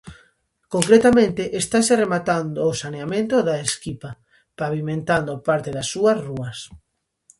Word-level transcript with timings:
Concretamente 0.73 1.43
estase 1.61 1.93
rematando 2.03 2.59
o 2.71 2.73
saneamento 2.81 3.35
da 3.47 3.55
Esquipa, 3.67 4.11
pavimentando 4.59 5.31
parte 5.47 5.69
das 5.77 5.87
súas 5.93 6.17
rúas. 6.27 6.57